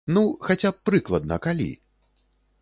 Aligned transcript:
Ну, 0.13 0.21
хаця 0.47 0.71
б 0.77 0.89
прыкладна, 0.91 1.39
калі? 1.45 1.69